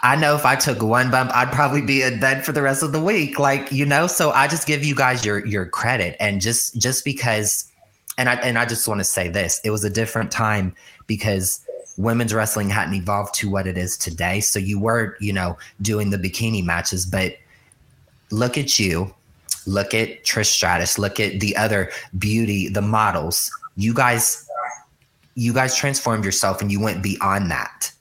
[0.02, 2.82] I know if I took one bump, I'd probably be in bed for the rest
[2.82, 3.38] of the week.
[3.38, 7.04] Like, you know, so I just give you guys your your credit, and just just
[7.04, 7.70] because,
[8.16, 10.74] and I and I just want to say this: it was a different time
[11.06, 11.60] because
[11.98, 14.40] women's wrestling hadn't evolved to what it is today.
[14.40, 17.36] So you were, you know, doing the bikini matches, but
[18.30, 19.14] look at you,
[19.66, 23.50] look at Trish Stratus, look at the other beauty, the models.
[23.76, 24.46] You guys
[25.34, 27.92] you guys transformed yourself and you went beyond that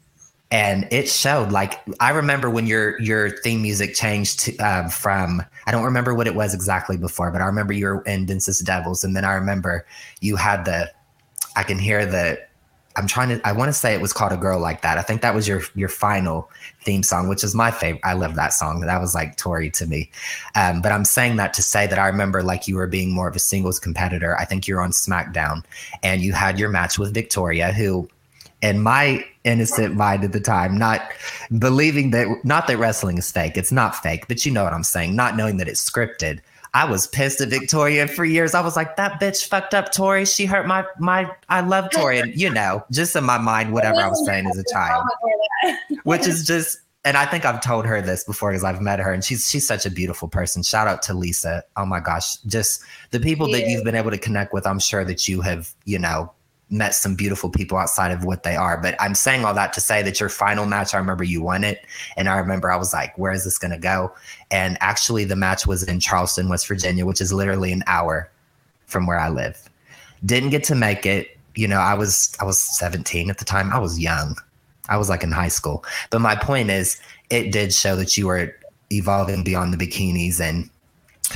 [0.52, 5.44] and it showed like i remember when your your theme music changed to, um, from
[5.68, 8.66] i don't remember what it was exactly before but i remember you were in Densest
[8.66, 9.86] Devils and then i remember
[10.22, 10.92] you had the
[11.56, 12.40] i can hear the
[12.96, 14.98] I'm trying to I want to say it was called a girl like that.
[14.98, 16.50] I think that was your your final
[16.84, 18.02] theme song, which is my favorite.
[18.04, 18.82] I love that song.
[18.82, 20.12] That was like Torrie to me.
[20.56, 23.30] Um, but I'm saying that to say that I remember like you were being more
[23.30, 24.38] of a singles competitor.
[24.38, 25.64] I think you're on SmackDown
[26.04, 28.10] and you had your match with Victoria, who
[28.62, 31.02] in my innocent mind at the time, not
[31.58, 33.58] believing that not that wrestling is fake.
[33.58, 36.40] It's not fake, but you know what I'm saying, not knowing that it's scripted.
[36.74, 38.54] I was pissed at Victoria for years.
[38.54, 40.32] I was like, that bitch fucked up Torrie.
[40.32, 42.22] She hurt my my I love Torrie.
[42.22, 45.06] And you know, just in my mind, whatever I was saying as a child.
[46.04, 49.12] Which is just and I think I've told her this before because I've met her
[49.12, 50.62] and she's she's such a beautiful person.
[50.62, 51.64] Shout out to Lisa.
[51.76, 52.36] Oh my gosh.
[52.42, 55.74] Just the people that you've been able to connect with, I'm sure that you have,
[55.86, 56.32] you know,
[56.70, 58.78] met some beautiful people outside of what they are.
[58.78, 61.64] But I'm saying all that to say that your final match, I remember you won
[61.64, 61.86] it.
[62.16, 64.14] And I remember I was like, where is this going to go?
[64.52, 68.30] And actually, the match was in Charleston, West Virginia, which is literally an hour
[68.86, 69.70] from where I live.
[70.26, 71.38] Didn't get to make it.
[71.56, 73.72] You know, I was I was 17 at the time.
[73.72, 74.38] I was young.
[74.88, 75.84] I was like in high school.
[76.10, 77.00] But my point is,
[77.30, 78.56] it did show that you were
[78.92, 80.70] evolving beyond the bikinis and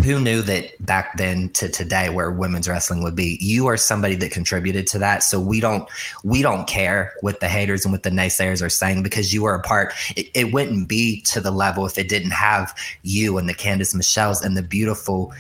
[0.02, 3.38] who knew that back then to today where women's wrestling would be?
[3.41, 5.24] You are somebody that contributed to that.
[5.24, 5.88] So we don't
[6.24, 9.56] we don't care what the haters and what the naysayers are saying because you are
[9.56, 9.94] a part.
[10.16, 13.94] It, it wouldn't be to the level if it didn't have you and the candice
[13.94, 15.34] michelles and the beautiful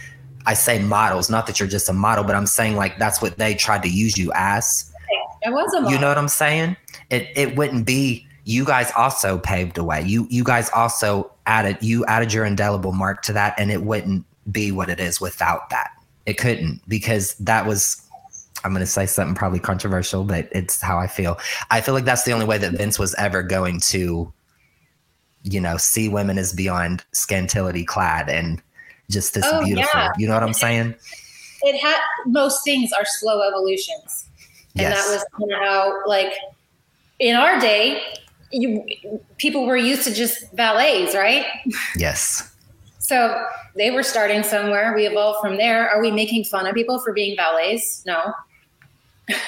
[0.45, 3.37] i say models not that you're just a model but i'm saying like that's what
[3.37, 4.91] they tried to use you as.
[5.45, 5.91] I was a model.
[5.91, 6.75] you know what i'm saying?
[7.09, 10.01] It it wouldn't be you guys also paved a way.
[10.01, 14.25] You you guys also added you added your indelible mark to that and it wouldn't
[14.51, 15.91] be what it is without that.
[16.25, 17.99] It couldn't because that was
[18.63, 21.37] I'm going to say something probably controversial, but it's how I feel.
[21.69, 24.31] I feel like that's the only way that Vince was ever going to,
[25.43, 28.61] you know, see women as beyond scantility clad and
[29.09, 29.99] just this oh, beautiful.
[29.99, 30.11] Yeah.
[30.17, 30.95] You know what I'm saying?
[31.63, 34.25] It had most things are slow evolutions,
[34.75, 35.07] and yes.
[35.07, 36.33] that was how, like,
[37.19, 38.01] in our day,
[38.51, 38.85] you
[39.37, 41.45] people were used to just valets, right?
[41.97, 42.52] Yes.
[43.03, 43.45] So
[43.75, 44.93] they were starting somewhere.
[44.95, 45.89] We evolved from there.
[45.89, 48.01] Are we making fun of people for being valets?
[48.05, 48.33] No.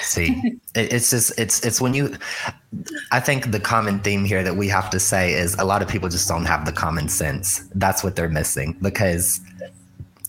[0.02, 2.14] See, it's just it's it's when you.
[3.12, 5.88] I think the common theme here that we have to say is a lot of
[5.88, 7.66] people just don't have the common sense.
[7.74, 9.40] That's what they're missing because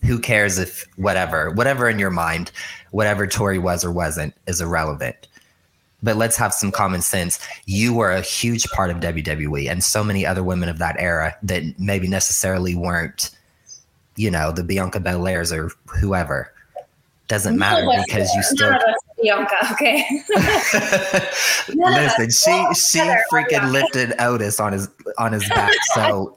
[0.05, 2.51] who cares if whatever whatever in your mind,
[2.91, 5.28] whatever Torrie was or wasn't is irrelevant
[6.03, 7.39] but let's have some common sense.
[7.65, 11.35] You were a huge part of WWE and so many other women of that era
[11.43, 13.31] that maybe necessarily weren't,
[14.15, 16.53] you know, the Bianca Belairs or whoever.
[17.27, 18.77] Doesn't matter because you still
[19.21, 20.05] Bianca, okay.
[21.73, 22.99] Listen, she she
[23.31, 25.73] freaking lifted Otis on his on his back.
[25.95, 26.36] So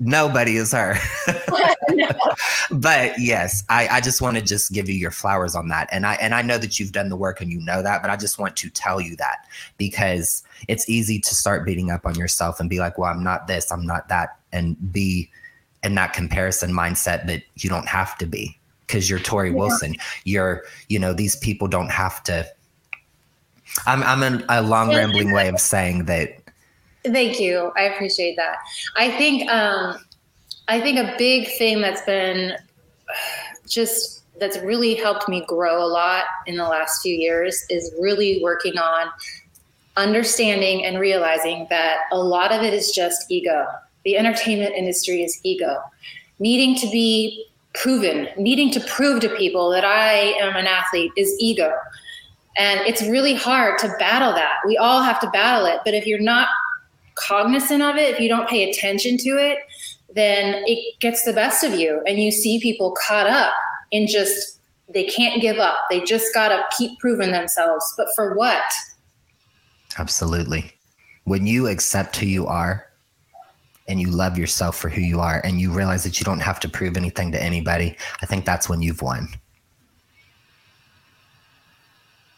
[0.00, 0.96] nobody is her.
[2.70, 5.88] but yes, I, I just want to just give you your flowers on that.
[5.92, 8.10] And I and I know that you've done the work and you know that, but
[8.10, 9.46] I just want to tell you that
[9.76, 13.46] because it's easy to start beating up on yourself and be like, well, I'm not
[13.46, 15.30] this, I'm not that, and be
[15.84, 19.56] in that comparison mindset that you don't have to be because you're Torrie yeah.
[19.56, 19.96] Wilson.
[20.24, 22.46] You're, you know, these people don't have to.
[23.86, 26.39] I'm I'm in a long rambling way of saying that
[27.04, 27.72] Thank you.
[27.76, 28.56] I appreciate that.
[28.96, 29.98] I think um,
[30.68, 32.52] I think a big thing that's been
[33.68, 38.40] just that's really helped me grow a lot in the last few years is really
[38.42, 39.08] working on
[39.96, 43.66] understanding and realizing that a lot of it is just ego.
[44.04, 45.82] The entertainment industry is ego.
[46.38, 51.36] Needing to be proven, needing to prove to people that I am an athlete is
[51.38, 51.72] ego.
[52.56, 54.54] And it's really hard to battle that.
[54.66, 55.80] We all have to battle it.
[55.84, 56.48] But if you're not
[57.14, 59.58] cognizant of it, if you don't pay attention to it,
[60.14, 62.02] then it gets the best of you.
[62.06, 63.52] And you see people caught up
[63.90, 64.60] in just,
[64.92, 65.78] they can't give up.
[65.90, 67.84] They just got to keep proving themselves.
[67.96, 68.62] But for what?
[69.98, 70.72] Absolutely.
[71.24, 72.86] When you accept who you are
[73.88, 76.60] and you love yourself for who you are and you realize that you don't have
[76.60, 79.28] to prove anything to anybody, I think that's when you've won.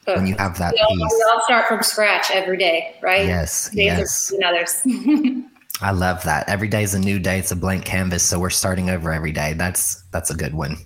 [0.04, 0.96] But when you have that we all.
[0.96, 3.26] We all start from scratch every day, right?
[3.26, 3.70] Yes.
[3.70, 4.32] Days yes.
[4.44, 4.82] others.
[5.80, 6.48] I love that.
[6.48, 7.38] Every day is a new day.
[7.38, 8.22] It's a blank canvas.
[8.22, 9.52] So we're starting over every day.
[9.54, 10.76] That's that's a good one.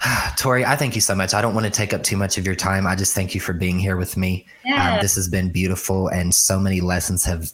[0.36, 1.34] Torrie, I thank you so much.
[1.34, 2.86] I don't want to take up too much of your time.
[2.86, 4.46] I just thank you for being here with me.
[4.64, 4.94] Yeah.
[4.94, 7.52] Um, this has been beautiful, and so many lessons have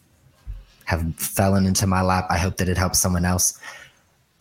[0.85, 2.27] have fallen into my lap.
[2.29, 3.59] I hope that it helps someone else.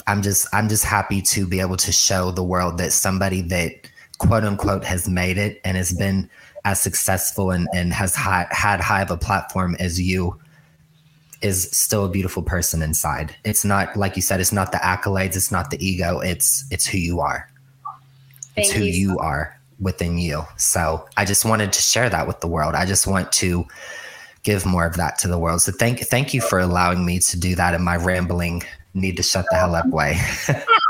[0.08, 3.88] I'm just I'm just happy to be able to show the world that somebody that
[4.22, 6.30] quote unquote has made it and has been
[6.64, 10.40] as successful and, and has high, had high of a platform as you
[11.42, 13.36] is still a beautiful person inside.
[13.44, 16.86] It's not like you said, it's not the accolades, it's not the ego, it's it's
[16.86, 17.50] who you are.
[18.56, 19.60] Thank it's who you, you are.
[19.80, 20.46] within you.
[20.58, 22.76] So I just wanted to share that with the world.
[22.76, 23.66] I just want to
[24.44, 25.64] give more of that to the world.
[25.64, 28.62] So thank thank you for allowing me to do that in my rambling
[28.94, 30.20] need to shut the hell up way.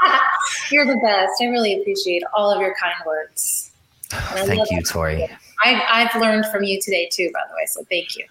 [0.72, 1.42] You're the best.
[1.42, 3.72] I really appreciate all of your kind words.
[4.10, 5.30] Thank you, Torrie.
[5.64, 7.66] I've, I've learned from you today too, by the way.
[7.68, 8.26] So thank you.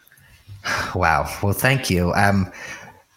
[0.94, 1.32] Wow.
[1.42, 2.12] Well, thank you.
[2.12, 2.52] Um,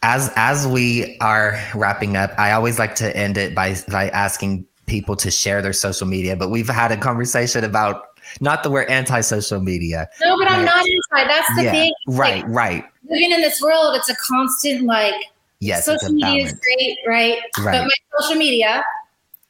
[0.01, 4.65] as as we are wrapping up, I always like to end it by by asking
[4.85, 6.35] people to share their social media.
[6.35, 10.09] But we've had a conversation about not that we're anti-social media.
[10.21, 11.27] No, but I'm not anti.
[11.27, 11.93] That's the yeah, thing.
[12.07, 12.85] Right, Like, right.
[13.09, 15.15] living in this world, it's a constant like
[15.59, 17.39] Yes, social media is great, right?
[17.59, 17.79] Right.
[17.79, 18.83] But my social media,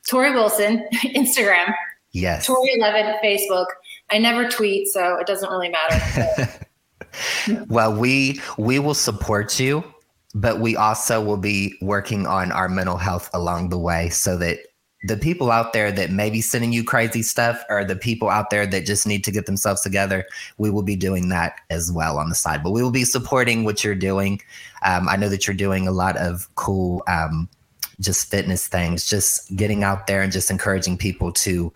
[0.10, 1.74] Torrie Wilson, Instagram,
[2.14, 2.47] Yes.
[2.47, 3.66] Torrie Eleven, Facebook.
[4.12, 6.47] I never tweet, so it doesn't really matter.
[7.68, 9.84] well, we we will support you,
[10.36, 14.60] but we also will be working on our mental health along the way so that
[15.06, 18.49] the people out there that may be sending you crazy stuff or the people out
[18.49, 20.26] there that just need to get themselves together,
[20.58, 22.64] we will be doing that as well on the side.
[22.64, 24.39] But we will be supporting what you're doing.
[24.84, 27.49] Um, I know that you're doing a lot of cool um,
[28.04, 31.72] just fitness things, just getting out there and just encouraging people to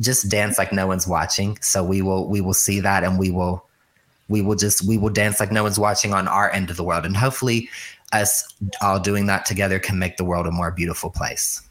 [0.00, 1.58] just dance like no one's watching.
[1.60, 3.66] So we will we will see that and we will
[4.28, 6.84] we will just we will dance like no one's watching on our end of the
[6.84, 7.68] world and hopefully
[8.12, 8.46] us
[8.80, 11.62] all doing that together can make the world a more beautiful place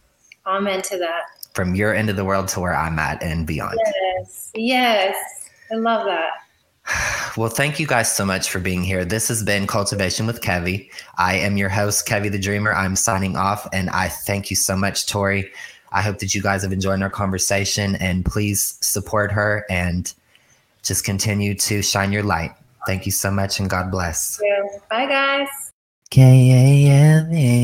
[0.46, 1.24] Amen to that.
[1.54, 3.78] from your end of the world to where i'm at and beyond
[4.18, 5.16] Yes, yes,
[5.72, 6.30] I love that.
[7.38, 9.06] well thank you guys so much for being here.
[9.06, 12.74] This has been kultivation with kevie i am your host kevie the dreamer.
[12.74, 15.50] I'm signing off and i thank you so much torrie.
[15.92, 20.14] I hope that you guys have enjoyed our conversation and please support her and
[20.84, 22.52] just continue to shine your light.
[22.86, 24.40] Thank you so much and god bless.
[24.90, 25.48] Bye, guys.
[26.12, 27.56] K-A-M-A